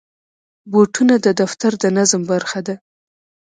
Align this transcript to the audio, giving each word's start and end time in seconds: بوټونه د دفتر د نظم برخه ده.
بوټونه 0.71 1.15
د 1.25 1.27
دفتر 1.41 1.71
د 1.83 1.85
نظم 1.97 2.21
برخه 2.31 2.59
ده. 2.67 2.75